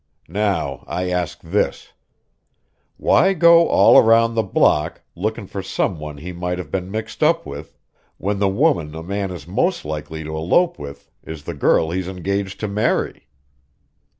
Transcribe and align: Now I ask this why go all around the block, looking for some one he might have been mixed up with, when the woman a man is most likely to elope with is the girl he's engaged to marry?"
Now 0.29 0.83
I 0.87 1.11
ask 1.11 1.41
this 1.41 1.91
why 2.97 3.33
go 3.33 3.67
all 3.67 3.99
around 3.99 4.33
the 4.33 4.41
block, 4.41 5.01
looking 5.13 5.45
for 5.45 5.61
some 5.61 5.99
one 5.99 6.17
he 6.17 6.31
might 6.33 6.57
have 6.57 6.71
been 6.71 6.89
mixed 6.89 7.21
up 7.21 7.45
with, 7.45 7.77
when 8.17 8.39
the 8.39 8.49
woman 8.49 8.95
a 8.95 9.03
man 9.03 9.29
is 9.29 9.45
most 9.47 9.85
likely 9.85 10.23
to 10.23 10.35
elope 10.35 10.79
with 10.79 11.11
is 11.23 11.43
the 11.43 11.53
girl 11.53 11.91
he's 11.91 12.07
engaged 12.07 12.59
to 12.61 12.67
marry?" 12.67 13.27